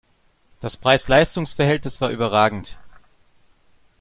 [0.61, 2.75] Das Preis-Leistungs-Verhältnis war überragend!